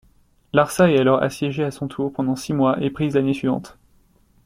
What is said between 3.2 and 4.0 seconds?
suivante.